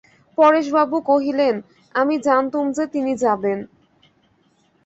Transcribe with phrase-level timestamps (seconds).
[0.37, 1.55] পরেশবাবু কহিলেন,
[1.95, 3.59] আমি জানতুম যে তিনি যাবেন।